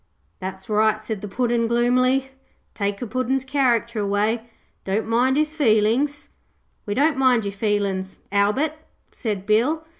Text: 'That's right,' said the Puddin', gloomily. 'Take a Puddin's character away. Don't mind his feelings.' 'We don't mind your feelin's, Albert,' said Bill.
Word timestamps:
'That's 0.39 0.67
right,' 0.67 0.99
said 0.99 1.21
the 1.21 1.27
Puddin', 1.27 1.67
gloomily. 1.67 2.31
'Take 2.73 3.03
a 3.03 3.05
Puddin's 3.05 3.43
character 3.43 3.99
away. 3.99 4.49
Don't 4.83 5.05
mind 5.05 5.37
his 5.37 5.53
feelings.' 5.55 6.29
'We 6.87 6.95
don't 6.95 7.17
mind 7.17 7.45
your 7.45 7.51
feelin's, 7.51 8.17
Albert,' 8.31 8.79
said 9.11 9.45
Bill. 9.45 9.85